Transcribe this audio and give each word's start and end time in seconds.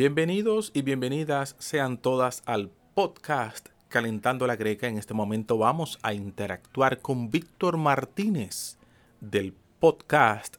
Bienvenidos 0.00 0.70
y 0.72 0.80
bienvenidas 0.80 1.56
sean 1.58 1.98
todas 1.98 2.42
al 2.46 2.70
podcast 2.94 3.68
Calentando 3.90 4.46
la 4.46 4.56
Greca. 4.56 4.86
En 4.86 4.96
este 4.96 5.12
momento 5.12 5.58
vamos 5.58 5.98
a 6.00 6.14
interactuar 6.14 7.02
con 7.02 7.30
Víctor 7.30 7.76
Martínez 7.76 8.78
del 9.20 9.52
podcast 9.78 10.56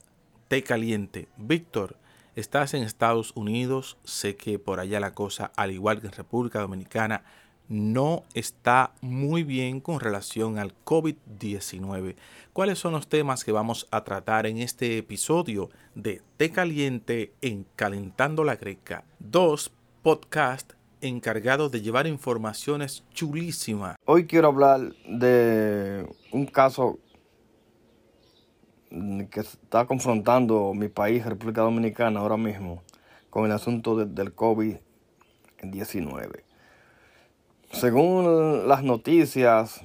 Te 0.48 0.62
Caliente. 0.62 1.28
Víctor, 1.38 1.98
estás 2.36 2.76
en 2.76 2.84
Estados 2.84 3.32
Unidos. 3.34 3.98
Sé 4.04 4.36
que 4.36 4.60
por 4.60 4.80
allá 4.80 5.00
la 5.00 5.16
cosa, 5.16 5.52
al 5.56 5.72
igual 5.72 6.02
que 6.02 6.06
en 6.06 6.14
República 6.14 6.60
Dominicana, 6.60 7.24
no 7.72 8.24
está 8.34 8.92
muy 9.00 9.44
bien 9.44 9.80
con 9.80 10.02
relación 10.02 10.60
al 10.60 10.74
COVID-19. 10.84 12.16
¿Cuáles 12.52 12.80
son 12.80 12.92
los 12.92 13.08
temas 13.08 13.46
que 13.46 13.54
vamos 13.54 13.88
a 13.92 14.04
tratar 14.04 14.46
en 14.46 14.58
este 14.58 14.98
episodio 14.98 15.70
de 15.96 16.22
Té 16.36 16.52
Caliente 16.52 17.32
en 17.42 17.66
Calentando 17.78 18.44
la 18.44 18.58
Greca? 18.58 19.06
Dos 19.20 19.72
podcasts 20.04 20.76
encargados 21.00 21.72
de 21.72 21.82
llevar 21.82 22.08
informaciones 22.08 23.06
chulísimas. 23.14 23.96
Hoy 24.06 24.28
quiero 24.28 24.50
hablar 24.50 24.94
de 25.08 26.06
un 26.34 26.48
caso 26.48 27.00
que 28.90 29.40
está 29.40 29.86
confrontando 29.86 30.74
mi 30.74 30.90
país, 30.90 31.26
República 31.26 31.62
Dominicana, 31.62 32.20
ahora 32.20 32.36
mismo, 32.36 32.84
con 33.30 33.46
el 33.46 33.54
asunto 33.54 33.96
del 33.96 34.36
COVID-19. 34.36 36.51
Según 37.74 38.68
las 38.68 38.84
noticias 38.84 39.82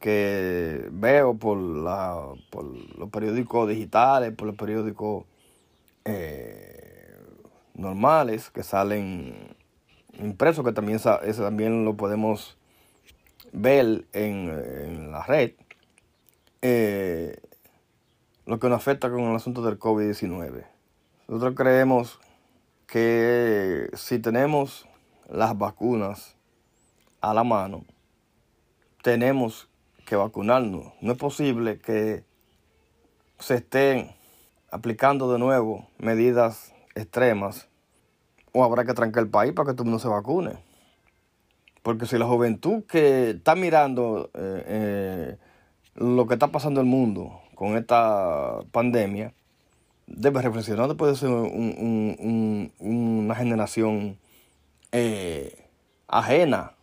que 0.00 0.86
veo 0.92 1.34
por, 1.34 1.56
la, 1.56 2.34
por 2.50 2.64
los 2.98 3.08
periódicos 3.08 3.68
digitales, 3.68 4.32
por 4.32 4.46
los 4.46 4.56
periódicos 4.56 5.24
eh, 6.04 7.16
normales 7.72 8.50
que 8.50 8.62
salen 8.62 9.56
impresos, 10.18 10.64
que 10.64 10.72
también, 10.72 10.96
eso 10.96 11.42
también 11.42 11.86
lo 11.86 11.96
podemos 11.96 12.58
ver 13.52 14.04
en, 14.12 15.10
la 15.10 15.22
red, 15.24 15.52
eh, 16.60 17.38
lo 18.44 18.58
que 18.58 18.68
nos 18.68 18.76
afecta 18.76 19.10
con 19.10 19.22
el 19.22 19.36
asunto 19.36 19.62
del 19.62 19.78
COVID-19. 19.78 20.66
Nosotros 21.28 21.54
creemos 21.56 22.20
que 22.86 23.88
si 23.94 24.18
tenemos 24.18 24.86
las 25.28 25.56
vacunas 25.56 26.36
a 27.20 27.34
la 27.34 27.44
mano, 27.44 27.84
tenemos 29.02 29.68
que 30.04 30.16
vacunarnos. 30.16 30.92
No 31.00 31.12
es 31.12 31.18
posible 31.18 31.78
que 31.78 32.24
se 33.38 33.56
estén 33.56 34.10
aplicando 34.70 35.32
de 35.32 35.38
nuevo 35.38 35.88
medidas 35.98 36.74
extremas 36.94 37.68
o 38.52 38.64
habrá 38.64 38.84
que 38.84 38.94
trancar 38.94 39.24
el 39.24 39.30
país 39.30 39.52
para 39.52 39.68
que 39.68 39.74
todo 39.74 39.84
el 39.84 39.90
mundo 39.90 40.02
se 40.02 40.08
vacune. 40.08 40.58
Porque 41.82 42.06
si 42.06 42.18
la 42.18 42.26
juventud 42.26 42.84
que 42.84 43.30
está 43.30 43.54
mirando 43.54 44.30
eh, 44.34 44.64
eh, 44.66 45.36
lo 45.96 46.26
que 46.26 46.34
está 46.34 46.48
pasando 46.48 46.80
en 46.80 46.86
el 46.86 46.90
mundo 46.90 47.40
con 47.54 47.76
esta 47.76 48.60
pandemia, 48.72 49.32
debe 50.06 50.42
reflexionar 50.42 50.88
después 50.88 51.12
de 51.12 51.18
ser 51.18 51.30
una 52.78 53.34
generación 53.34 54.18
eh, 54.96 55.66
ajena, 56.06 56.74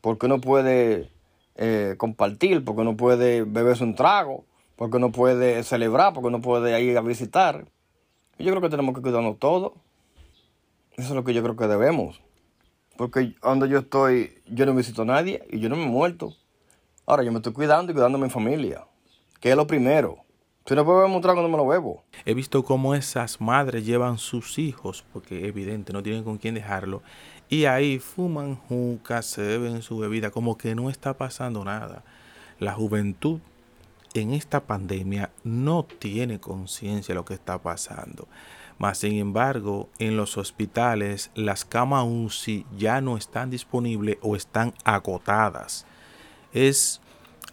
porque 0.00 0.26
no 0.26 0.40
puede 0.40 1.12
eh, 1.54 1.94
compartir, 1.96 2.64
porque 2.64 2.82
no 2.82 2.96
puede 2.96 3.44
beberse 3.44 3.84
un 3.84 3.94
trago, 3.94 4.44
porque 4.74 4.98
no 4.98 5.12
puede 5.12 5.62
celebrar, 5.62 6.12
porque 6.12 6.30
no 6.30 6.40
puede 6.40 6.82
ir 6.82 6.98
a 6.98 7.02
visitar. 7.02 7.64
Yo 8.36 8.50
creo 8.50 8.60
que 8.60 8.68
tenemos 8.68 8.96
que 8.96 9.00
cuidarnos 9.00 9.38
todos. 9.38 9.74
Eso 10.96 11.10
es 11.10 11.14
lo 11.14 11.22
que 11.22 11.34
yo 11.34 11.42
creo 11.44 11.56
que 11.56 11.68
debemos. 11.68 12.20
Porque 12.96 13.36
donde 13.40 13.68
yo 13.68 13.78
estoy, 13.78 14.42
yo 14.46 14.66
no 14.66 14.74
visito 14.74 15.02
a 15.02 15.04
nadie 15.04 15.46
y 15.48 15.60
yo 15.60 15.68
no 15.68 15.76
me 15.76 15.84
he 15.84 15.88
muerto. 15.88 16.34
Ahora 17.06 17.22
yo 17.22 17.30
me 17.30 17.38
estoy 17.38 17.52
cuidando 17.52 17.92
y 17.92 17.94
cuidando 17.94 18.18
a 18.18 18.20
mi 18.20 18.28
familia, 18.28 18.86
que 19.40 19.50
es 19.50 19.56
lo 19.56 19.68
primero. 19.68 20.21
Si 20.64 20.76
no 20.76 20.84
puedo 20.84 20.98
beber 20.98 21.16
un 21.16 21.20
trago, 21.20 21.42
no 21.42 21.48
me 21.48 21.56
lo 21.56 21.66
bebo. 21.66 22.04
He 22.24 22.34
visto 22.34 22.62
cómo 22.62 22.94
esas 22.94 23.40
madres 23.40 23.84
llevan 23.84 24.18
sus 24.18 24.58
hijos, 24.60 25.04
porque 25.12 25.48
evidente 25.48 25.92
no 25.92 26.04
tienen 26.04 26.22
con 26.22 26.38
quién 26.38 26.54
dejarlo, 26.54 27.02
y 27.48 27.64
ahí 27.64 27.98
fuman 27.98 28.54
jucas, 28.54 29.26
se 29.26 29.42
beben 29.42 29.82
su 29.82 29.98
bebida, 29.98 30.30
como 30.30 30.56
que 30.56 30.76
no 30.76 30.88
está 30.88 31.16
pasando 31.16 31.64
nada. 31.64 32.04
La 32.60 32.74
juventud 32.74 33.40
en 34.14 34.32
esta 34.32 34.60
pandemia 34.60 35.30
no 35.42 35.84
tiene 35.84 36.38
conciencia 36.38 37.12
de 37.12 37.16
lo 37.16 37.24
que 37.24 37.34
está 37.34 37.58
pasando. 37.58 38.28
Mas, 38.78 38.98
sin 38.98 39.18
embargo, 39.18 39.88
en 39.98 40.16
los 40.16 40.38
hospitales 40.38 41.30
las 41.34 41.64
camas 41.64 42.04
UCI 42.06 42.66
ya 42.76 43.00
no 43.00 43.16
están 43.16 43.50
disponibles 43.50 44.18
o 44.22 44.36
están 44.36 44.74
agotadas. 44.84 45.86
Es 46.52 47.00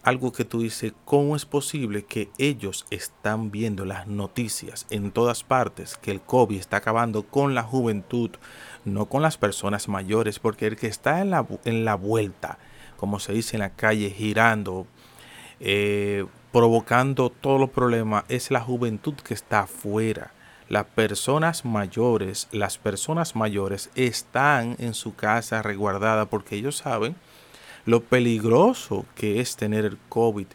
algo 0.02 0.32
que 0.32 0.44
tú 0.44 0.62
dices, 0.62 0.92
¿cómo 1.04 1.36
es 1.36 1.44
posible 1.44 2.04
que 2.04 2.30
ellos 2.38 2.86
están 2.90 3.50
viendo 3.50 3.84
las 3.84 4.06
noticias 4.06 4.86
en 4.90 5.10
todas 5.10 5.44
partes 5.44 5.96
que 5.96 6.10
el 6.10 6.20
COVID 6.20 6.58
está 6.58 6.78
acabando 6.78 7.24
con 7.24 7.54
la 7.54 7.62
juventud, 7.62 8.30
no 8.84 9.06
con 9.06 9.22
las 9.22 9.36
personas 9.36 9.88
mayores? 9.88 10.38
Porque 10.38 10.66
el 10.66 10.76
que 10.76 10.86
está 10.86 11.20
en 11.20 11.30
la, 11.30 11.46
en 11.64 11.84
la 11.84 11.96
vuelta, 11.96 12.58
como 12.96 13.20
se 13.20 13.32
dice 13.32 13.56
en 13.56 13.60
la 13.60 13.70
calle, 13.70 14.10
girando, 14.10 14.86
eh, 15.60 16.24
provocando 16.52 17.30
todos 17.30 17.60
los 17.60 17.70
problemas, 17.70 18.24
es 18.28 18.50
la 18.50 18.60
juventud 18.60 19.14
que 19.14 19.34
está 19.34 19.60
afuera. 19.60 20.32
Las 20.68 20.86
personas 20.86 21.64
mayores, 21.64 22.48
las 22.52 22.78
personas 22.78 23.34
mayores 23.36 23.90
están 23.96 24.76
en 24.78 24.94
su 24.94 25.14
casa 25.14 25.62
resguardada 25.62 26.26
porque 26.26 26.56
ellos 26.56 26.76
saben 26.76 27.16
lo 27.86 28.00
peligroso 28.00 29.06
que 29.14 29.40
es 29.40 29.56
tener 29.56 29.84
el 29.84 29.98
COVID. 30.08 30.46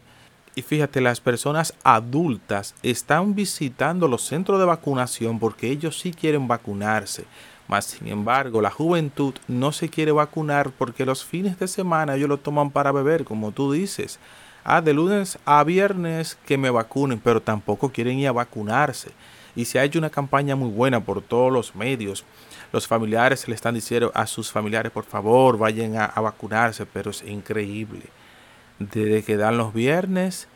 Y 0.56 0.62
fíjate, 0.62 1.02
las 1.02 1.19
personas 1.19 1.74
adultas 1.84 2.75
están 2.81 3.36
visitando 3.36 4.08
los 4.08 4.22
centros 4.22 4.58
de 4.59 4.66
vacunación 4.66 5.38
porque 5.38 5.69
ellos 5.69 6.00
sí 6.00 6.13
quieren 6.13 6.47
vacunarse. 6.47 7.25
Mas, 7.68 7.86
sin 7.86 8.08
embargo, 8.08 8.62
la 8.62 8.72
juventud 8.72 9.34
no 9.47 9.72
se 9.72 9.90
quiere 9.90 10.12
vacunar 10.12 10.72
porque 10.72 11.06
los 11.06 11.25
fines 11.25 11.59
de 11.59 11.68
semana 11.68 12.16
ellos 12.16 12.30
lo 12.30 12.38
toman 12.38 12.69
para 12.69 12.91
beber, 12.91 13.25
como 13.25 13.52
tú 13.52 13.72
dices. 13.72 14.19
Ah, 14.63 14.81
de 14.81 14.94
lunes 14.94 15.38
a 15.46 15.63
viernes 15.63 16.38
que 16.46 16.57
me 16.57 16.69
vacunen, 16.69 17.19
pero 17.19 17.42
tampoco 17.42 17.92
quieren 17.92 18.19
ir 18.19 18.28
a 18.28 18.31
vacunarse. 18.31 19.12
Y 19.56 19.66
se 19.66 19.80
ha 19.80 19.84
hecho 19.84 20.00
una 20.00 20.10
campaña 20.10 20.56
muy 20.56 20.70
buena 20.70 21.00
por 21.00 21.22
todos 21.22 21.52
los 21.52 21.76
medios 21.76 22.26
los 22.76 22.88
familiares 22.88 23.48
le 23.48 23.56
están 23.56 23.76
diciendo 23.76 24.12
a 24.14 24.28
sus 24.28 24.52
familiares, 24.52 24.92
por 24.92 25.06
favor, 25.06 25.58
vayan 25.58 25.96
a, 25.96 26.08
vacunarse, 26.20 26.86
pero 26.86 27.12
es 27.12 27.24
increíble. 27.24 28.04
Desde 28.80 29.24
que 29.24 29.38
dan 29.38 29.58
los 29.58 29.74
viernes, 29.74 30.50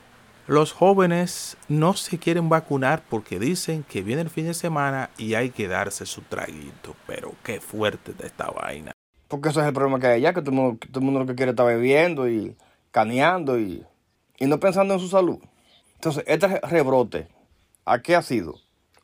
los 0.46 0.74
jóvenes 0.74 1.56
no 1.70 1.94
se 1.94 2.20
quieren 2.20 2.50
vacunar 2.50 3.04
porque 3.10 3.40
dicen 3.40 3.86
que 3.88 4.02
viene 4.02 4.22
el 4.22 4.30
fin 4.30 4.48
de 4.48 4.54
semana 4.54 5.12
y 5.18 5.36
hay 5.36 5.52
que 5.52 5.70
darse 5.70 6.06
su 6.06 6.22
traguito. 6.24 6.94
Pero 7.08 7.36
qué 7.42 7.62
fuerte 7.62 8.12
de 8.12 8.28
esta 8.28 8.52
vaina. 8.52 8.92
Porque 9.30 9.48
eso 9.48 9.62
es 9.62 9.68
el 9.68 9.74
problema 9.74 10.00
que 10.02 10.08
hay 10.08 10.14
allá, 10.18 10.34
que 10.34 10.42
todo 10.42 10.52
el 10.52 10.58
mundo, 10.58 10.80
todo 10.92 11.02
mundo 11.02 11.22
lo 11.22 11.26
que 11.26 11.36
quiere 11.36 11.52
está 11.52 11.64
bebiendo 11.64 12.28
y 12.28 12.58
caneando 12.92 13.58
y, 13.58 13.86
y 14.40 14.46
no 14.46 14.60
pensando 14.60 14.94
en 14.94 15.00
su 15.00 15.08
salud. 15.08 15.40
Entonces, 15.94 16.26
este 16.28 16.60
rebrote, 16.62 17.30
¿a 17.86 18.02
qué 18.02 18.18
ha 18.18 18.22
sido? 18.22 18.56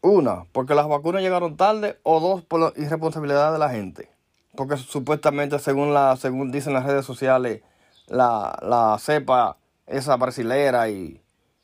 Una, 0.05 0.45
porque 0.51 0.75
las 0.75 0.87
vacunas 0.87 1.23
llegaron 1.23 1.57
tarde, 1.57 1.97
o 2.03 2.19
dos, 2.19 2.43
por 2.43 2.59
la 2.59 2.73
irresponsabilidad 2.75 3.51
de 3.51 3.57
la 3.57 3.71
gente. 3.71 4.07
Porque 4.55 4.77
supuestamente, 4.77 5.57
según 5.57 5.95
la, 5.95 6.15
según 6.15 6.51
dicen 6.51 6.73
las 6.73 6.85
redes 6.85 7.07
sociales, 7.07 7.63
la, 8.05 8.55
la 8.61 8.97
cepa, 8.99 9.57
esa 9.87 10.15
brasilera 10.15 10.89
y, 10.89 11.19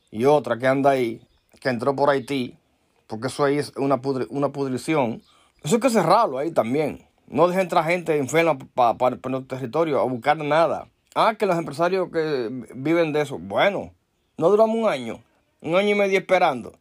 y 0.09 0.25
otra 0.25 0.57
que 0.57 0.65
anda 0.65 0.89
ahí, 0.89 1.21
que 1.59 1.69
entró 1.69 1.95
por 1.95 2.09
Haití, 2.09 2.57
porque 3.05 3.27
eso 3.27 3.43
ahí 3.43 3.59
es 3.59 3.73
una, 3.77 4.01
una 4.31 4.49
pudrición. 4.49 5.21
Eso 5.63 5.75
hay 5.75 5.81
que 5.81 5.91
cerrarlo 5.91 6.39
ahí 6.39 6.49
también. 6.49 7.07
No 7.27 7.47
dejen 7.47 7.61
entrar 7.61 7.85
gente 7.85 8.17
enferma 8.17 8.57
para 8.57 8.97
pa, 8.97 9.17
pa 9.17 9.29
nuestro 9.29 9.55
territorio 9.55 9.99
a 9.99 10.03
buscar 10.05 10.37
nada. 10.37 10.87
Ah, 11.13 11.35
que 11.37 11.45
los 11.45 11.59
empresarios 11.59 12.09
que 12.11 12.49
viven 12.73 13.13
de 13.13 13.21
eso, 13.21 13.37
bueno, 13.37 13.91
no 14.35 14.49
duramos 14.49 14.75
un 14.75 14.89
año, 14.89 15.19
un 15.61 15.75
año 15.75 15.89
y 15.89 15.95
medio 15.95 16.17
esperando. 16.17 16.73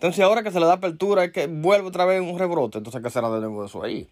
Entonces 0.00 0.24
ahora 0.24 0.42
que 0.42 0.50
se 0.50 0.58
le 0.58 0.64
da 0.64 0.72
apertura 0.72 1.24
es 1.24 1.30
que 1.30 1.46
vuelve 1.46 1.88
otra 1.88 2.06
vez 2.06 2.22
un 2.22 2.38
rebrote, 2.38 2.78
entonces 2.78 3.02
¿qué 3.02 3.10
será 3.10 3.28
de 3.28 3.38
nuevo 3.40 3.66
eso 3.66 3.82
ahí? 3.82 4.08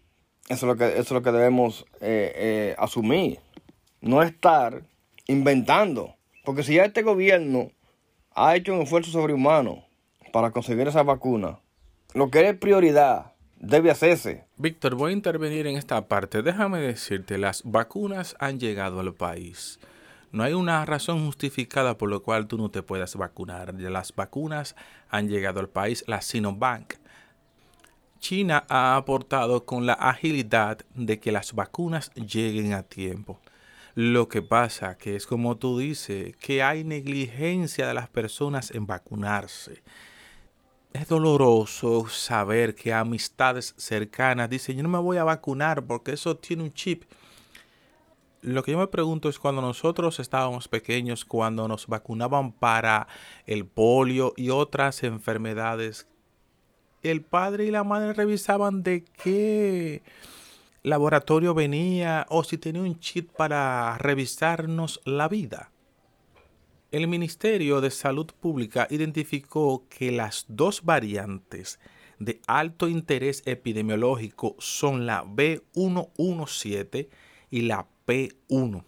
Eso 0.47 0.67
es 0.67 0.69
lo 0.71 0.75
que, 0.75 0.85
eso 0.85 0.99
es 0.99 1.11
lo 1.11 1.23
que 1.23 1.31
debemos 1.31 1.83
eh, 1.99 2.31
eh, 2.35 2.75
asumir. 2.77 3.39
No 3.99 4.21
estar 4.21 4.83
inventando. 5.25 6.13
Porque 6.45 6.61
si 6.61 6.75
ya 6.75 6.85
este 6.85 7.01
gobierno 7.01 7.71
ha 8.35 8.55
hecho 8.55 8.71
un 8.71 8.81
esfuerzo 8.81 9.09
sobrehumano 9.09 9.83
para 10.31 10.51
conseguir 10.51 10.87
esa 10.87 11.01
vacuna, 11.01 11.57
lo 12.13 12.29
que 12.29 12.47
es 12.47 12.55
prioridad 12.55 13.33
debe 13.57 13.89
hacerse. 13.89 14.45
Víctor, 14.57 14.93
voy 14.93 15.09
a 15.09 15.15
intervenir 15.15 15.65
en 15.65 15.75
esta 15.75 16.07
parte. 16.07 16.43
Déjame 16.43 16.81
decirte, 16.81 17.39
las 17.39 17.63
vacunas 17.63 18.35
han 18.37 18.59
llegado 18.59 18.99
al 18.99 19.15
país. 19.15 19.79
No 20.31 20.43
hay 20.43 20.53
una 20.53 20.85
razón 20.85 21.25
justificada 21.25 21.97
por 21.97 22.11
la 22.11 22.19
cual 22.19 22.47
tú 22.47 22.57
no 22.57 22.69
te 22.69 22.83
puedas 22.83 23.15
vacunar. 23.15 23.73
Las 23.73 24.15
vacunas 24.15 24.75
han 25.09 25.27
llegado 25.27 25.59
al 25.59 25.69
país, 25.69 26.03
la 26.07 26.21
Sinovac. 26.21 26.99
China 28.19 28.65
ha 28.69 28.95
aportado 28.95 29.65
con 29.65 29.85
la 29.85 29.93
agilidad 29.93 30.79
de 30.93 31.19
que 31.19 31.31
las 31.31 31.53
vacunas 31.53 32.11
lleguen 32.13 32.73
a 32.73 32.83
tiempo. 32.83 33.39
Lo 33.95 34.29
que 34.29 34.41
pasa 34.41 34.97
que 34.97 35.15
es 35.15 35.25
como 35.25 35.57
tú 35.57 35.79
dices, 35.79 36.35
que 36.37 36.61
hay 36.61 36.83
negligencia 36.83 37.87
de 37.87 37.93
las 37.93 38.07
personas 38.07 38.71
en 38.71 38.85
vacunarse. 38.85 39.81
Es 40.93 41.07
doloroso 41.07 42.07
saber 42.07 42.75
que 42.75 42.93
amistades 42.93 43.73
cercanas 43.77 44.49
dicen, 44.49 44.77
yo 44.77 44.83
no 44.83 44.89
me 44.89 44.99
voy 44.99 45.17
a 45.17 45.23
vacunar 45.23 45.85
porque 45.85 46.11
eso 46.11 46.37
tiene 46.37 46.63
un 46.63 46.73
chip. 46.73 47.03
Lo 48.41 48.63
que 48.63 48.71
yo 48.71 48.77
me 48.77 48.87
pregunto 48.87 49.27
es 49.29 49.37
cuando 49.39 49.61
nosotros 49.61 50.19
estábamos 50.19 50.67
pequeños, 50.67 51.25
cuando 51.25 51.67
nos 51.67 51.87
vacunaban 51.87 52.51
para 52.53 53.07
el 53.45 53.65
polio 53.65 54.33
y 54.37 54.49
otras 54.49 55.03
enfermedades 55.03 56.07
el 57.03 57.21
padre 57.21 57.65
y 57.65 57.71
la 57.71 57.83
madre 57.83 58.13
revisaban 58.13 58.83
de 58.83 59.03
qué 59.03 60.01
laboratorio 60.83 61.53
venía 61.53 62.25
o 62.29 62.43
si 62.43 62.57
tenía 62.57 62.81
un 62.81 62.99
chip 62.99 63.31
para 63.31 63.97
revisarnos 63.97 65.01
la 65.05 65.27
vida. 65.27 65.71
El 66.91 67.07
Ministerio 67.07 67.81
de 67.81 67.91
Salud 67.91 68.27
Pública 68.39 68.87
identificó 68.89 69.85
que 69.89 70.11
las 70.11 70.45
dos 70.47 70.83
variantes 70.83 71.79
de 72.17 72.41
alto 72.47 72.87
interés 72.87 73.43
epidemiológico 73.45 74.55
son 74.59 75.05
la 75.05 75.23
B117 75.23 77.07
y 77.51 77.61
la 77.61 77.87
P1, 78.09 78.83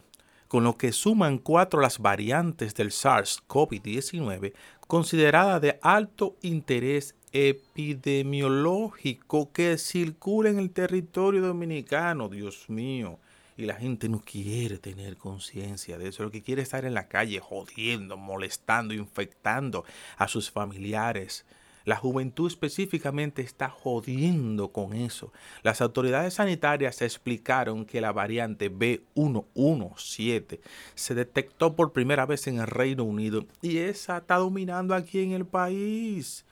con 0.47 0.63
lo 0.63 0.77
que 0.77 0.91
suman 0.91 1.38
cuatro 1.38 1.79
las 1.79 2.00
variantes 2.00 2.73
del 2.73 2.89
SARS-CoV-19 2.89 4.53
consideradas 4.88 5.62
de 5.62 5.77
alto 5.83 6.38
interés 6.41 7.13
epidemiológico 7.31 9.51
que 9.53 9.77
circula 9.77 10.50
en 10.50 10.57
el 10.57 10.71
territorio 10.71 11.41
dominicano, 11.41 12.29
Dios 12.29 12.68
mío. 12.68 13.19
Y 13.57 13.65
la 13.65 13.75
gente 13.75 14.07
no 14.09 14.21
quiere 14.21 14.79
tener 14.79 15.18
conciencia 15.18 16.00
de 16.00 16.09
eso. 16.09 16.23
Lo 16.23 16.31
que 16.31 16.41
quiere 16.41 16.63
es 16.63 16.69
estar 16.69 16.83
en 16.83 16.95
la 16.95 17.07
calle 17.07 17.39
jodiendo, 17.39 18.18
molestando, 18.18 18.95
infectando 18.95 19.85
a 20.18 20.27
sus 20.27 20.50
familiares. 20.50 21.45
La 21.86 21.95
juventud 21.95 22.48
específicamente 22.48 23.42
está 23.42 23.69
jodiendo 23.69 24.72
con 24.72 24.94
eso. 24.94 25.31
Las 25.63 25.81
autoridades 25.81 26.36
sanitarias 26.36 27.01
explicaron 27.01 27.86
que 27.86 28.01
la 28.01 28.12
variante 28.12 28.72
B117 28.72 30.60
se 30.95 31.16
detectó 31.16 31.75
por 31.75 31.92
primera 31.92 32.25
vez 32.25 32.48
en 32.48 32.60
el 32.60 32.68
Reino 32.68 33.04
Unido 33.04 33.45
y 33.62 33.78
esa 33.78 34.18
está 34.18 34.36
dominando 34.36 34.94
aquí 34.94 35.19
en 35.22 35.31
el 35.31 35.45
país. 35.45 36.45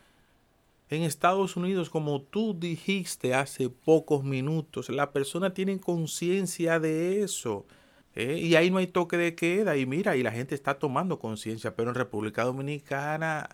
En 0.90 1.04
Estados 1.04 1.56
Unidos, 1.56 1.90
como 1.92 2.22
tú 2.22 2.58
dijiste 2.60 3.36
hace 3.36 3.70
pocos 3.70 4.24
minutos, 4.24 4.90
la 4.90 5.12
persona 5.12 5.54
tiene 5.54 5.80
conciencia 5.80 6.80
de 6.80 7.22
eso. 7.22 7.68
¿eh? 8.16 8.40
Y 8.40 8.56
ahí 8.56 8.72
no 8.72 8.80
hay 8.80 8.88
toque 8.88 9.16
de 9.16 9.36
queda. 9.36 9.78
Y 9.78 9.86
mira, 9.86 10.16
y 10.16 10.24
la 10.24 10.32
gente 10.32 10.56
está 10.56 10.80
tomando 10.80 11.20
conciencia. 11.20 11.76
Pero 11.76 11.90
en 11.90 11.96
República 11.96 12.44
Dominicana 12.44 13.50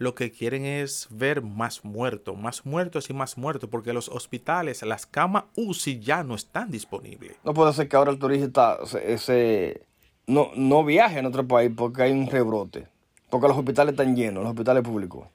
lo 0.00 0.14
que 0.14 0.32
quieren 0.32 0.64
es 0.64 1.08
ver 1.10 1.42
más 1.42 1.84
muertos, 1.84 2.34
más 2.34 2.64
muertos 2.64 3.10
y 3.10 3.12
más 3.12 3.36
muertos. 3.36 3.68
Porque 3.68 3.92
los 3.92 4.08
hospitales, 4.08 4.82
las 4.82 5.04
camas 5.04 5.44
UCI 5.56 6.00
ya 6.00 6.24
no 6.24 6.34
están 6.34 6.70
disponibles. 6.70 7.36
No 7.44 7.52
puede 7.52 7.74
ser 7.74 7.86
que 7.86 7.96
ahora 7.96 8.10
el 8.10 8.18
turista 8.18 8.78
ese, 9.04 9.82
no, 10.26 10.52
no 10.56 10.84
viaje 10.86 11.18
en 11.18 11.26
otro 11.26 11.46
país 11.46 11.70
porque 11.76 12.04
hay 12.04 12.12
un 12.12 12.28
rebrote. 12.28 12.86
Porque 13.28 13.46
los 13.46 13.58
hospitales 13.58 13.92
están 13.92 14.16
llenos, 14.16 14.42
los 14.42 14.52
hospitales 14.52 14.82
públicos. 14.82 15.28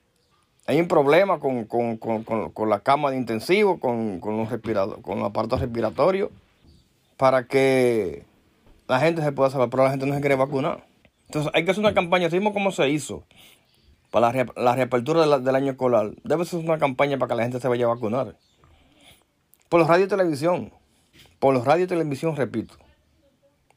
Hay 0.66 0.82
un 0.82 0.88
problema 0.88 1.40
con, 1.40 1.68
la 2.68 2.80
cama 2.80 3.12
de 3.12 3.18
intensivo, 3.18 3.80
con, 3.80 4.20
los 4.20 4.50
con 5.04 5.20
los 5.20 5.30
aparatos 5.30 5.62
respiratorios, 5.62 6.32
para 7.18 7.46
que 7.46 8.26
la 8.88 9.00
gente 9.00 9.22
se 9.22 9.32
pueda 9.32 9.52
salvar, 9.52 9.70
pero 9.70 9.84
la 9.84 9.92
gente 9.92 10.08
no 10.08 10.16
se 10.16 10.22
quiere 10.22 10.36
vacunar. 10.36 10.88
Entonces 11.28 11.52
hay 11.54 11.66
que 11.66 11.70
hacer 11.70 11.84
una 11.84 11.94
campaña, 11.94 12.26
así 12.26 12.40
como 12.40 12.72
se 12.72 12.90
hizo 12.90 13.24
para 14.12 14.46
la, 14.56 14.76
reapertura 14.76 15.40
del 15.40 15.56
año 15.56 15.72
escolar. 15.72 16.12
Debe 16.24 16.46
ser 16.46 16.60
una 16.60 16.78
campaña 16.78 17.18
para 17.18 17.30
que 17.30 17.36
la 17.36 17.44
gente 17.44 17.60
se 17.60 17.68
vaya 17.68 17.86
a 17.86 17.90
vacunar. 17.90 18.36
Por 19.70 19.80
los 19.80 19.90
radio 19.90 20.06
y 20.06 20.08
televisión, 20.08 20.72
por 21.40 21.54
los 21.54 21.66
radio 21.66 21.86
y 21.86 21.88
televisión, 21.88 22.36
repito, 22.36 22.76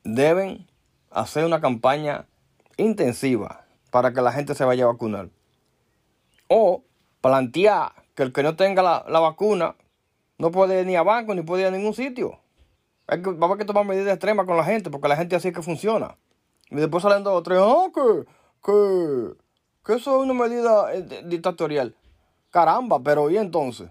deben 0.04 0.66
hacer 1.10 1.44
una 1.44 1.60
campaña 1.60 2.26
intensiva 2.76 3.64
para 3.90 4.12
que 4.12 4.20
la 4.20 4.32
gente 4.32 4.54
se 4.54 4.64
vaya 4.64 4.84
a 4.84 4.88
vacunar. 4.88 5.30
O 6.48 6.84
plantear 7.20 7.92
que 8.14 8.22
el 8.22 8.32
que 8.32 8.42
no 8.42 8.56
tenga 8.56 8.82
la, 8.82 9.20
vacuna 9.20 9.76
no 10.38 10.50
puede 10.50 10.81
ir 10.81 10.86
ni 10.86 10.96
a 10.96 11.02
banco 11.02 11.34
ni 11.34 11.42
puede 11.42 11.62
ir 11.62 11.69
a 11.69 11.70
ningún 11.70 11.94
sitio. 11.94 12.38
Hay 13.06 13.22
que, 13.22 13.31
va 13.31 13.52
a 13.52 13.58
tomar 13.58 13.86
medidas 13.86 14.14
extremas 14.14 14.46
con 14.46 14.56
la 14.56 14.64
gente, 14.64 14.90
porque 14.90 15.08
la 15.08 15.16
gente 15.16 15.36
así 15.36 15.48
es 15.48 15.54
que 15.54 15.62
funciona. 15.62 16.16
Y 16.70 16.76
después 16.76 17.02
salen 17.02 17.24
dos 17.24 17.34
o 17.34 17.42
tres, 17.42 17.58
oh, 17.62 17.90
que, 17.92 18.24
que, 18.64 19.32
que 19.88 19.94
eso 19.94 20.17
es 20.17 20.31
una 20.31 20.35
medida 20.35 20.94
eh, 20.94 21.25
dictatorial. 21.25 21.96
Caramba, 22.50 23.00
pero 23.02 23.29
¿y 23.31 23.38
entonces? 23.38 23.90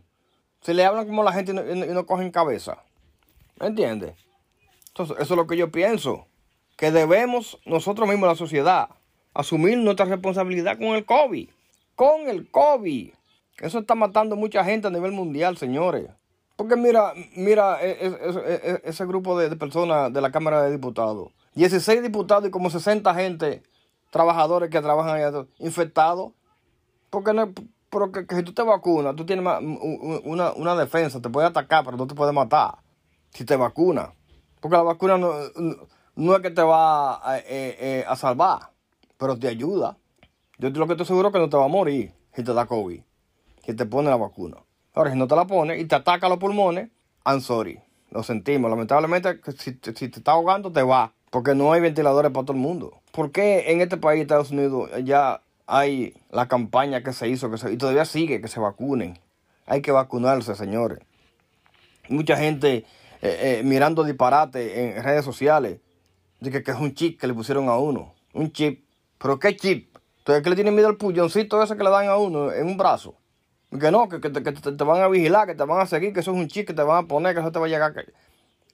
Se 0.62 0.74
le 0.74 0.86
hablan 0.86 1.08
como 1.08 1.24
la 1.24 1.34
gente 1.34 1.52
y 1.52 1.94
no, 1.94 2.06
cogen 2.06 2.32
cabeza. 2.32 2.78
¿Me 3.60 3.68
entiendes? 3.68 4.16
Entonces, 4.90 5.18
eso 5.20 5.34
es 5.34 5.38
lo 5.38 5.48
que 5.48 5.58
yo 5.58 5.72
pienso. 5.72 6.28
Que 6.78 6.92
debemos 6.92 7.60
nosotros 7.66 8.08
mismos, 8.08 8.30
la 8.30 8.36
sociedad, 8.36 8.90
asumir 9.34 9.78
nuestra 9.78 10.06
responsabilidad 10.06 10.78
con 10.78 10.90
el 10.96 11.04
COVID 11.04 11.50
con 11.98 12.30
el 12.30 12.50
COVID. 12.52 13.10
Eso 13.60 13.80
está 13.80 13.96
matando 13.96 14.36
mucha 14.36 14.64
gente 14.64 14.88
a 14.88 14.92
nivel 14.92 15.12
mundial, 15.12 15.58
señores. 15.58 16.08
Porque 16.56 16.76
mira, 16.76 17.14
mira 17.36 17.80
e, 17.82 17.90
e, 17.90 18.08
e, 18.08 18.82
ese 18.86 19.04
grupo 19.08 19.38
de, 19.38 19.54
personas 19.56 20.14
de 20.14 20.22
la 20.22 20.32
Cámara 20.32 20.62
de 20.62 20.72
Diputados. 20.72 21.30
16 21.56 22.04
diputados 22.04 22.48
y 22.48 22.52
como 22.52 22.70
60 22.70 23.16
gente, 23.16 23.64
trabajadores 24.09 24.69
que 24.69 24.81
trabajan 24.81 25.15
ahí 25.15 25.48
infectados. 25.59 26.33
Porque, 27.09 27.33
no, 27.33 27.54
porque 27.89 28.25
si 28.36 28.44
tú 28.44 28.54
te 28.54 28.63
vacunas, 28.63 29.15
tú 29.15 29.25
tienes 29.25 29.45
una, 30.24 30.51
una, 30.51 30.75
defensa, 30.75 31.21
te 31.21 31.30
puede 31.30 31.48
atacar, 31.48 31.86
pero 31.86 31.98
no 31.98 32.07
te 32.07 32.15
puede 32.15 32.31
matar 32.31 32.80
si 33.31 33.45
te 33.45 33.56
vacunas. 33.56 34.09
Porque 34.59 34.77
la 34.77 34.83
vacuna 34.83 35.18
no, 35.18 35.33
no 36.15 36.36
es 36.36 36.42
que 36.42 36.51
te 36.51 36.62
va 36.62 37.15
a, 37.15 37.38
eh, 37.39 37.44
eh, 37.48 38.06
a 38.07 38.15
salvar, 38.15 38.71
pero 39.18 39.38
te 39.38 39.48
ayuda. 39.48 39.98
Yo 40.57 40.69
lo 40.69 40.88
que 40.88 40.94
estoy 40.94 41.06
seguro 41.06 41.30
es 41.30 41.33
que 41.33 41.39
no 41.39 41.50
te 41.50 41.57
va 41.57 41.65
a 41.65 41.69
morir 41.69 42.13
si 42.33 42.44
te 42.44 42.54
da 42.54 42.65
COVID, 42.65 43.01
si 43.63 43.74
te 43.74 43.86
pone 43.86 44.09
la 44.09 44.18
vacuna. 44.18 44.57
Ahora, 44.94 45.12
si 45.12 45.18
no 45.18 45.27
te 45.27 45.36
la 45.36 45.45
pone 45.45 45.77
y 45.77 45.86
te 45.86 45.95
ataca 45.95 46.27
los 46.27 46.39
pulmones, 46.39 46.89
I'm 47.24 47.39
sorry. 47.39 47.80
Lo 48.09 48.24
sentimos. 48.24 48.69
Lamentablemente, 48.69 49.40
si, 49.57 49.80
si 49.95 50.09
te 50.09 50.19
está 50.19 50.31
ahogando, 50.31 50.71
te 50.71 50.81
va. 50.81 51.14
Porque 51.30 51.56
no 51.56 51.74
hay 51.74 51.81
ventiladores 51.81 52.31
para 52.31 52.46
todo 52.46 52.56
el 52.56 52.62
mundo. 52.62 53.02
¿Por 53.12 53.31
qué 53.31 53.72
en 53.72 53.81
este 53.81 53.98
país, 53.98 54.22
Estados 54.22 54.52
Unidos, 54.52 54.90
ya 55.04 55.42
hay 55.66 56.14
la 56.31 56.48
campaña 56.48 57.04
que 57.04 57.12
se 57.14 57.28
hizo 57.28 57.52
que 57.52 57.57
se, 57.57 57.74
y 57.74 57.78
todavía 57.78 58.06
sigue 58.06 58.42
que 58.42 58.48
se 58.48 58.60
vacunen? 58.60 59.19
Hay 59.66 59.81
que 59.81 59.92
vacunarse, 59.92 60.56
señores. 60.56 61.00
Mucha 62.07 62.38
gente 62.38 62.86
eh, 63.22 63.60
eh, 63.60 63.62
mirando 63.66 64.04
disparate 64.06 64.98
en 64.98 65.04
redes 65.04 65.26
sociales. 65.26 65.80
Dice 66.40 66.64
que 66.64 66.72
es 66.72 66.78
un 66.78 66.94
chip 66.94 67.19
que 67.19 67.28
le 67.28 67.34
pusieron 67.34 67.68
a 67.68 67.78
uno. 67.78 68.14
Un 68.34 68.52
chip. 68.52 68.86
¿Pero 69.18 69.40
qué 69.40 69.57
chip? 69.57 69.98
Entonces, 70.19 70.44
¿qué 70.44 70.50
le 70.50 70.56
tienen 70.56 70.76
miedo 70.76 70.88
al 70.88 70.98
pulloncito 70.98 71.62
ese 71.62 71.76
que 71.76 71.84
le 71.84 71.90
dan 71.90 72.07
a 72.07 72.18
uno 72.18 72.52
en 72.54 72.68
un 72.68 72.78
brazo? 72.78 73.16
Que 73.72 73.92
no, 73.92 74.07
que, 74.07 74.19
te, 74.19 74.84
van 74.86 75.02
a 75.02 75.07
vigilar, 75.10 75.46
que 75.46 75.56
te 75.56 75.64
van 75.66 75.81
a 75.81 75.86
seguir, 75.86 76.14
que 76.14 76.22
eso 76.22 76.31
es 76.31 76.38
un 76.38 76.48
chip 76.48 76.68
que 76.68 76.74
te 76.74 76.84
van 76.84 77.04
a 77.04 77.07
poner, 77.07 77.34
que 77.34 77.42
eso 77.42 77.52
te 77.52 77.60
va 77.60 77.66
a 77.66 77.69
llegar. 77.69 77.94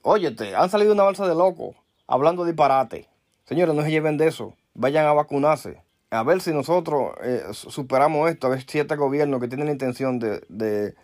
Óyete, 0.02 0.54
han 0.54 0.70
salido 0.70 0.92
una 0.92 1.02
balsa 1.02 1.26
de 1.26 1.34
locos 1.34 1.74
hablando 2.06 2.44
disparate. 2.44 3.08
Señores, 3.44 3.74
no 3.74 3.82
se 3.82 3.90
lleven 3.90 4.16
de 4.16 4.28
eso. 4.28 4.54
Vayan 4.74 5.06
a 5.06 5.12
vacunarse. 5.12 5.82
A 6.10 6.22
ver 6.22 6.40
si 6.40 6.52
nosotros 6.52 7.12
eh, 7.22 7.42
superamos 7.52 8.30
esto, 8.30 8.46
a 8.46 8.50
ver 8.50 8.64
si 8.66 8.78
este 8.78 8.96
gobierno 8.96 9.40
que 9.40 9.48
tiene 9.48 9.64
la 9.64 9.72
intención 9.72 10.18
de, 10.18 10.44
de 10.48 10.94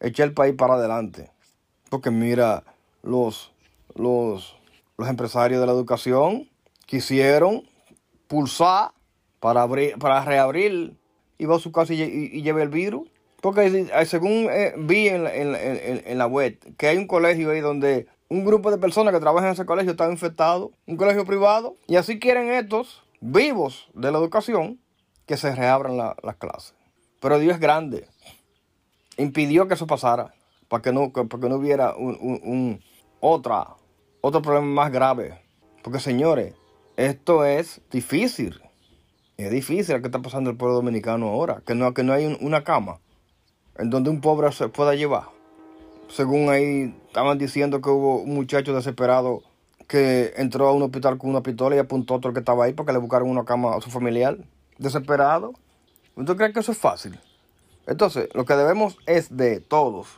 echar 0.00 0.28
el 0.28 0.34
país 0.34 0.54
para 0.54 0.74
adelante. 0.74 1.30
Porque 1.88 2.10
mira, 2.10 2.64
los, 3.02 3.52
los, 3.94 4.56
los 4.96 5.08
empresarios 5.08 5.60
de 5.60 5.66
la 5.66 5.72
educación 5.72 6.48
quisieron 6.86 7.68
pulsar 8.26 8.90
para, 9.40 9.62
abrir, 9.62 9.98
para 9.98 10.24
reabrir 10.24 10.96
y 11.38 11.46
va 11.46 11.56
a 11.56 11.60
su 11.60 11.72
casa 11.72 11.94
y, 11.94 12.42
lleve 12.42 12.62
el 12.62 12.68
virus. 12.68 13.08
Porque 13.40 13.66
eh, 13.66 14.06
según 14.06 14.48
eh, 14.50 14.74
vi 14.76 15.08
en, 15.08 15.26
en, 15.26 16.18
la 16.18 16.26
web, 16.26 16.58
que 16.76 16.88
hay 16.88 16.98
un 16.98 17.06
colegio 17.06 17.50
ahí 17.50 17.60
donde 17.60 18.08
un 18.28 18.44
grupo 18.44 18.70
de 18.70 18.78
personas 18.78 19.14
que 19.14 19.20
trabajan 19.20 19.48
en 19.48 19.54
ese 19.54 19.66
colegio 19.66 19.92
están 19.92 20.10
infectados, 20.10 20.70
un 20.86 20.96
colegio 20.96 21.24
privado, 21.24 21.76
y 21.86 21.96
así 21.96 22.18
quieren 22.18 22.50
estos 22.50 23.02
vivos 23.20 23.88
de 23.94 24.12
la 24.12 24.18
educación 24.18 24.80
que 25.26 25.36
se 25.36 25.54
reabran 25.54 25.96
las 25.96 26.36
clases. 26.36 26.74
Pero 27.20 27.38
Dios 27.38 27.54
es 27.54 27.60
grande. 27.60 28.08
Impidió 29.16 29.66
que 29.66 29.74
eso 29.74 29.86
pasara 29.86 30.34
para 30.68 30.82
que 30.82 30.92
no, 30.92 31.10
para 31.12 31.28
que 31.28 31.48
no 31.48 31.56
hubiera 31.56 31.94
un, 31.96 32.80
otra, 33.20 33.76
otro 34.20 34.42
problema 34.42 34.66
más 34.66 34.92
grave. 34.92 35.40
Porque 35.82 35.98
señores, 35.98 36.54
esto 36.96 37.44
es 37.44 37.80
difícil. 37.90 38.60
Es 39.36 39.50
difícil 39.50 39.96
lo 39.96 40.00
que 40.00 40.08
está 40.08 40.20
pasando 40.20 40.50
el 40.50 40.56
pueblo 40.56 40.76
dominicano 40.76 41.28
ahora, 41.28 41.62
que 41.66 41.74
no, 41.74 41.94
que 41.94 42.02
no 42.02 42.12
hay 42.12 42.36
una 42.40 42.64
cama 42.64 43.00
en 43.76 43.90
donde 43.90 44.10
un 44.10 44.20
pobre 44.20 44.50
se 44.52 44.68
pueda 44.68 44.94
llevar. 44.94 45.37
Según 46.08 46.50
ahí 46.50 46.94
estaban 47.06 47.38
diciendo 47.38 47.80
que 47.80 47.90
hubo 47.90 48.22
un 48.22 48.34
muchacho 48.34 48.74
desesperado 48.74 49.42
que 49.86 50.34
entró 50.36 50.68
a 50.68 50.72
un 50.72 50.82
hospital 50.82 51.16
con 51.18 51.30
una 51.30 51.42
pistola 51.42 51.76
y 51.76 51.78
apuntó 51.78 52.14
a 52.14 52.16
otro 52.18 52.32
que 52.32 52.40
estaba 52.40 52.64
ahí 52.64 52.72
para 52.72 52.86
que 52.86 52.92
le 52.92 52.98
buscaran 52.98 53.28
una 53.28 53.44
cama 53.44 53.74
a 53.74 53.80
su 53.80 53.90
familiar. 53.90 54.36
Desesperado. 54.76 55.54
¿Usted 56.14 56.36
cree 56.36 56.52
que 56.52 56.60
eso 56.60 56.72
es 56.72 56.78
fácil? 56.78 57.18
Entonces, 57.86 58.28
lo 58.34 58.44
que 58.44 58.54
debemos 58.54 58.98
es 59.06 59.34
de 59.34 59.60
todos 59.60 60.08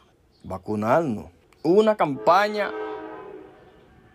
vacunarnos. 0.43 1.27
Una 1.63 1.97
campaña 1.97 2.73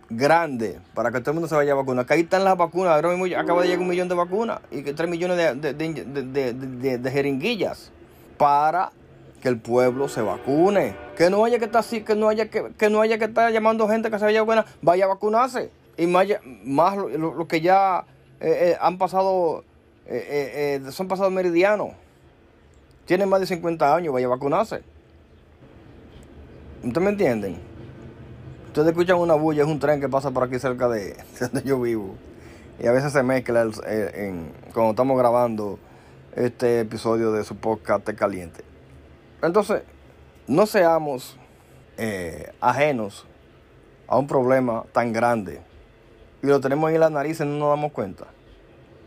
grande 0.10 0.80
para 0.94 1.12
que 1.12 1.20
todo 1.20 1.32
el 1.32 1.36
mundo 1.36 1.48
se 1.48 1.56
vaya 1.56 1.72
a 1.72 1.76
vacunar. 1.76 2.06
Que 2.06 2.16
ahí 2.16 2.22
están 2.22 2.44
las 2.44 2.58
vacunas. 2.58 2.94
Ahora 2.94 3.14
acaba 3.40 3.62
de 3.62 3.68
llegar 3.68 3.82
un 3.82 3.88
millón 3.88 4.10
de 4.10 4.16
vacunas 4.16 4.60
y 4.72 4.82
tres 4.82 5.10
millones 5.10 5.38
de, 5.38 5.74
de, 5.74 6.98
de, 6.98 7.12
jeringuillas 7.12 7.92
para 8.38 8.92
que 9.46 9.50
el 9.50 9.60
pueblo 9.60 10.10
se 10.10 10.24
vacune. 10.24 10.96
Que 11.16 11.30
no 11.30 11.46
haya 11.46 11.60
que 11.60 11.66
estar 11.66 11.82
así, 11.82 12.02
que 12.02 12.16
no 12.16 12.30
haya 12.30 12.50
que, 12.50 12.72
que 12.80 12.90
no 12.90 13.00
haya 13.02 13.20
que 13.20 13.26
estar 13.26 13.54
llamando 13.54 13.88
gente 13.88 14.10
que 14.10 14.18
se 14.18 14.26
vaya 14.26 14.40
a 14.40 14.44
vacunar, 14.44 14.66
vaya 14.82 15.06
a 15.06 15.08
vacunarse. 15.08 15.70
Y 16.00 16.08
más, 16.08 16.26
más 16.64 16.98
lo, 16.98 17.48
que 17.48 17.62
ya 17.62 18.06
eh, 18.40 18.72
eh, 18.72 18.78
han 18.82 18.98
pasado, 18.98 19.64
eh, 20.08 20.82
son 20.90 21.08
pasados 21.08 21.32
meridianos. 21.32 21.90
Tienen 23.06 23.30
más 23.30 23.40
de 23.40 23.46
50 23.46 23.96
años, 23.96 24.12
vaya 24.16 24.26
a 24.26 24.32
vacunarse. 24.32 24.82
¿Ustedes 26.84 27.04
me 27.04 27.12
entienden? 27.12 27.60
Ustedes 28.70 28.88
escuchan 28.88 29.18
una 29.18 29.36
bulla, 29.36 29.62
es 29.62 29.70
un 29.70 29.78
tren 29.78 30.02
que 30.02 30.10
pasa 30.10 30.32
por 30.32 30.42
aquí 30.42 30.58
cerca 30.58 30.90
de, 30.90 31.16
donde 31.40 31.62
yo 31.62 31.80
vivo. 31.80 32.16
Y 32.82 32.88
a 32.88 32.92
veces 32.92 33.14
se 33.14 33.22
mezcla 33.22 33.62
en, 33.62 34.52
cuando 34.74 34.90
estamos 34.90 35.16
grabando 35.20 35.78
este 36.36 36.80
episodio 36.80 37.32
de 37.32 37.44
su 37.44 37.56
podcast 37.58 38.10
Caliente. 38.10 38.75
Entonces, 39.46 39.84
no 40.48 40.66
seamos 40.66 41.38
eh, 41.98 42.52
ajenos 42.62 43.26
a 44.08 44.18
un 44.18 44.28
problema 44.28 44.86
tan 44.92 45.14
grande. 45.14 45.62
Y 46.44 46.48
lo 46.48 46.60
tenemos 46.60 46.88
ahí 46.88 46.96
en 46.96 47.02
la 47.02 47.10
nariz 47.10 47.40
y 47.40 47.44
no 47.44 47.58
nos 47.58 47.70
damos 47.70 47.92
cuenta. 47.92 48.26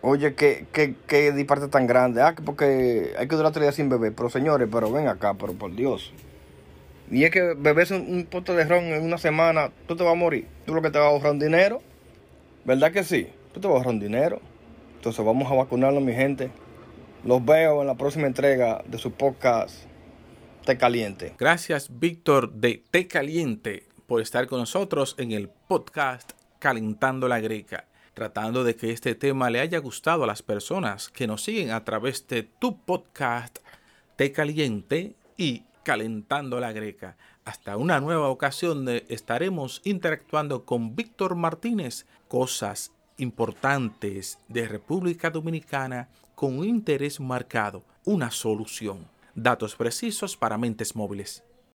Oye, 0.01 0.35
qué, 0.35 0.67
qué, 0.73 0.95
qué 1.07 1.33
disparte 1.33 1.69
tan 1.69 1.87
grande. 1.87 2.23
Ah, 2.23 2.35
porque 2.45 3.13
hay 3.19 3.29
que 3.29 3.37
durar 3.37 3.53
tres 3.53 3.65
días 3.65 3.75
sin 3.75 3.89
beber. 3.89 4.15
Pero 4.15 4.31
señores, 4.31 4.69
pero 4.71 4.91
ven 4.91 5.09
acá, 5.09 5.35
pero 5.35 5.53
por 5.53 5.75
Dios. 5.75 6.13
Y 7.11 7.25
es 7.25 7.31
que 7.31 7.55
bebes 7.57 7.91
un, 7.91 8.01
un 8.09 8.27
pote 8.27 8.53
de 8.55 8.65
ron 8.65 8.85
en 8.85 9.03
una 9.03 9.19
semana, 9.19 9.71
tú 9.87 9.97
te 9.97 10.05
vas 10.05 10.13
a 10.13 10.17
morir. 10.17 10.47
Tú 10.67 10.75
lo 10.75 10.83
que 10.83 10.91
te 10.91 10.99
vas 10.99 11.09
a 11.09 11.11
ahorrar 11.11 11.33
un 11.33 11.39
dinero. 11.39 11.81
¿Verdad 12.65 12.93
que 12.93 13.03
sí? 13.03 13.29
Tú 13.53 13.61
te 13.61 13.67
vas 13.67 13.75
a 13.75 13.79
ahorrar 13.79 13.95
un 13.95 14.01
dinero. 14.01 14.41
Entonces 14.97 15.25
vamos 15.25 15.51
a 15.51 15.55
vacunarnos, 15.55 16.03
mi 16.03 16.13
gente. 16.13 16.51
Los 17.25 17.45
veo 17.45 17.81
en 17.81 17.87
la 17.87 17.95
próxima 17.95 18.27
entrega 18.27 18.83
de 18.87 18.99
su 18.99 19.11
podcast 19.13 19.88
Caliente. 20.77 21.35
Gracias, 21.39 21.89
Víctor 21.99 22.53
de 22.53 22.85
Té 22.91 23.07
Caliente, 23.07 23.87
por 24.07 24.21
estar 24.21 24.47
con 24.47 24.59
nosotros 24.59 25.15
en 25.19 25.33
el 25.33 25.49
podcast 25.49 26.33
Calentando 26.59 27.29
la 27.29 27.41
Greca. 27.41 27.87
Tratando 28.13 28.65
de 28.65 28.77
que 28.77 28.91
este 28.91 29.15
tema 29.15 29.49
le 29.49 29.61
haya 29.61 29.79
gustado 29.79 30.25
a 30.25 30.27
las 30.27 30.43
personas 30.43 31.09
que 31.09 31.27
nos 31.27 31.43
siguen 31.43 31.71
a 31.71 31.85
través 31.85 32.27
de 32.27 32.43
tu 32.43 32.79
podcast 32.81 33.61
Té 34.17 34.33
Caliente 34.33 35.15
y 35.37 35.63
Calentando 35.85 36.61
la 36.61 36.73
Greca. 36.73 37.17
Hasta 37.45 37.77
una 37.77 38.01
nueva 38.01 38.29
ocasión 38.29 38.85
donde 38.85 39.07
estaremos 39.09 39.81
interactuando 39.85 40.67
con 40.67 40.95
Víctor 40.95 41.37
Martínez, 41.37 42.05
cosas 42.27 42.93
importantes 43.17 44.39
de 44.49 44.69
República 44.69 45.31
Dominicana 45.31 46.09
con 46.35 46.59
un 46.59 46.67
interés 46.67 47.21
marcado, 47.21 47.85
una 48.05 48.31
solución. 48.31 49.07
Datos 49.41 49.77
precisos 49.77 50.37
para 50.37 50.59
mentes 50.59 50.97
móviles. 50.97 51.45